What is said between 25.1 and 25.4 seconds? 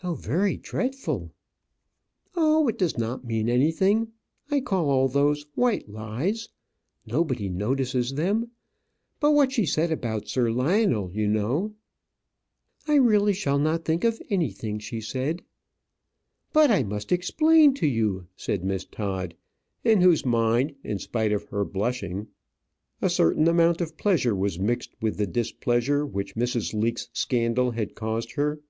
the